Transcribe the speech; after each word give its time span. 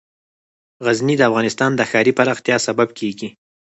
غزني 0.85 1.15
د 1.17 1.21
افغانستان 1.29 1.71
د 1.75 1.81
ښاري 1.91 2.11
پراختیا 2.19 2.57
سبب 2.67 2.89
کېږي. 2.99 3.29